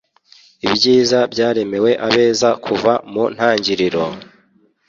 Ibyiza 0.67 1.19
byaremewe 1.33 1.91
abeza 2.07 2.49
kuva 2.65 2.93
mu 3.11 3.23
ntangiriro, 3.33 4.05